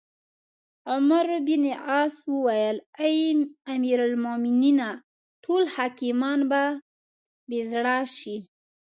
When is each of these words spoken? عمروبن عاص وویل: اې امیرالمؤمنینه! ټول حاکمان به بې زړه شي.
عمروبن 0.93 1.63
عاص 1.85 2.15
وویل: 2.33 2.77
اې 3.03 3.13
امیرالمؤمنینه! 3.73 4.89
ټول 5.43 5.63
حاکمان 5.75 6.39
به 6.51 6.63
بې 7.47 7.59
زړه 7.71 7.97
شي. 8.17 8.37